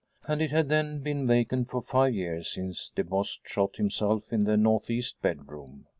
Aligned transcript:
And 0.25 0.41
it 0.41 0.49
had 0.49 0.67
then 0.69 1.01
been 1.03 1.27
vacant 1.27 1.69
for 1.69 1.83
five 1.83 2.15
years 2.15 2.49
since 2.51 2.91
DeBost 2.95 3.41
shot 3.45 3.75
himself 3.75 4.33
in 4.33 4.45
the 4.45 4.57
northeast 4.57 5.21
bedroom. 5.21 5.85